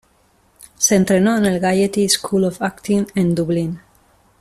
[0.79, 3.81] Se entrenó en el Gaiety School of Acting en Dublín.